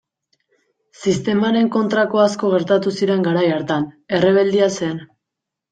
Sistemaren 1.03 1.69
kontrako 1.77 2.23
asko 2.23 2.49
gertatu 2.57 2.97
ziren 2.97 3.25
garai 3.31 3.47
hartan, 3.61 3.91
errebeldia 4.21 4.77
zen. 4.81 5.01